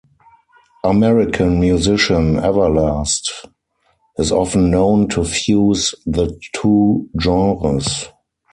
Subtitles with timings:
[0.83, 3.29] American musician Everlast
[4.17, 8.09] is often known to fuse the two genres.